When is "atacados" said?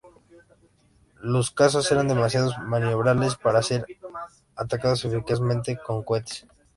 4.55-5.05